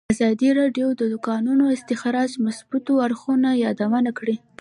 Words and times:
ازادي 0.13 0.49
راډیو 0.59 0.87
د 0.99 1.01
د 1.13 1.15
کانونو 1.27 1.63
استخراج 1.75 2.29
د 2.37 2.41
مثبتو 2.45 2.93
اړخونو 3.05 3.49
یادونه 3.65 4.11
کړې. 4.19 4.35